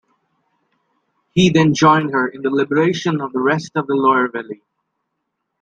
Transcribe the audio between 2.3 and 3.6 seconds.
the liberation of the